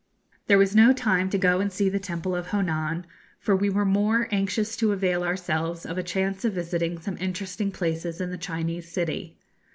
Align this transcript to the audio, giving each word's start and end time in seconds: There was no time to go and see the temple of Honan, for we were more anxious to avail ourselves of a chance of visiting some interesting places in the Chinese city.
There 0.47 0.57
was 0.57 0.75
no 0.75 0.93
time 0.93 1.29
to 1.29 1.37
go 1.37 1.59
and 1.59 1.71
see 1.71 1.87
the 1.87 1.99
temple 1.99 2.35
of 2.35 2.47
Honan, 2.47 3.05
for 3.39 3.55
we 3.55 3.69
were 3.69 3.85
more 3.85 4.27
anxious 4.31 4.75
to 4.77 4.93
avail 4.93 5.23
ourselves 5.23 5.85
of 5.85 5.95
a 5.99 6.01
chance 6.01 6.43
of 6.43 6.53
visiting 6.53 6.99
some 6.99 7.19
interesting 7.19 7.71
places 7.71 8.19
in 8.19 8.31
the 8.31 8.37
Chinese 8.39 8.91
city. 8.91 9.37